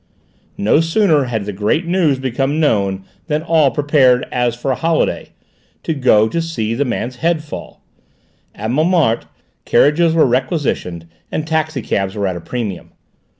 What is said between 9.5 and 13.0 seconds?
carriages were requisitioned and taxi cabs were at a premium.